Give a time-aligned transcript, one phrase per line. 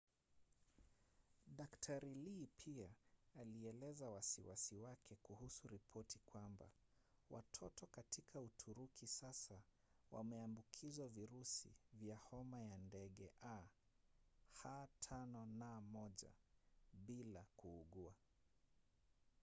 [1.57, 1.89] dkt.
[2.13, 2.89] lee pia
[3.41, 6.69] alieleza wasiwasi wake kuhusu ripoti kwamba
[7.29, 9.61] watoto katika uturuki sasa
[10.11, 13.31] wameambukizwa virusi vya homa ya ndege
[14.63, 16.29] ah5n1
[16.93, 18.13] bila kuugua